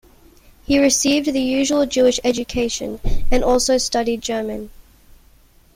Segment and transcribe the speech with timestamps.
[0.65, 4.71] He received the usual Jewish education, and also studied German.